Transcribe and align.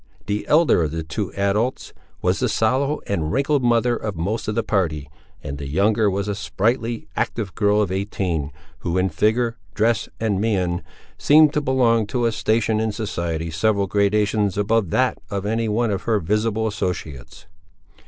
The 0.25 0.47
elder 0.47 0.81
of 0.81 0.89
the 0.89 1.03
two 1.03 1.31
adults, 1.33 1.93
was 2.23 2.39
the 2.39 2.49
sallow 2.49 3.01
and 3.05 3.31
wrinkled 3.31 3.61
mother 3.61 3.95
of 3.95 4.15
most 4.15 4.47
of 4.47 4.55
the 4.55 4.63
party, 4.63 5.07
and 5.43 5.59
the 5.59 5.67
younger 5.67 6.09
was 6.09 6.27
a 6.27 6.33
sprightly, 6.33 7.07
active, 7.15 7.53
girl, 7.53 7.83
of 7.83 7.91
eighteen, 7.91 8.51
who 8.79 8.97
in 8.97 9.09
figure, 9.09 9.57
dress, 9.75 10.09
and 10.19 10.41
mien, 10.41 10.81
seemed 11.19 11.53
to 11.53 11.61
belong 11.61 12.07
to 12.07 12.25
a 12.25 12.31
station 12.31 12.79
in 12.79 12.91
society 12.91 13.51
several 13.51 13.85
gradations 13.85 14.57
above 14.57 14.89
that 14.89 15.19
of 15.29 15.45
any 15.45 15.69
one 15.69 15.91
of 15.91 16.01
her 16.05 16.19
visible 16.19 16.65
associates. 16.65 17.45